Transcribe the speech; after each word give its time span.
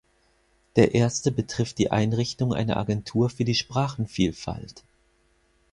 Der 0.77 0.95
erste 0.95 1.31
betrifft 1.31 1.77
die 1.77 1.91
Einrichtung 1.91 2.55
einer 2.55 2.77
Agentur 2.77 3.29
für 3.29 3.45
die 3.45 3.53
Sprachenvielfalt. 3.53 4.83